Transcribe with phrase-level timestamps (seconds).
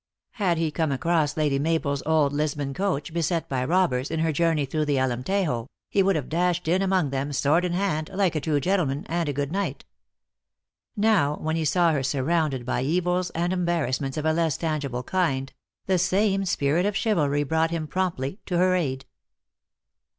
[0.31, 4.31] Had he come aOoss Lady Mabel s old Lisbon coach, beset by robbers, in her
[4.31, 8.33] journey through the Alemtejo, he would have dashed in among them, sword in hand, like
[8.35, 9.85] a true gentleman, and a good knight.
[10.97, 14.87] Now, when he saw her sur rounded by evils and embarrassments of a less tangi
[14.89, 15.53] ble kind,
[15.85, 19.05] the same spirit of chivalry brought him promptly to her aid.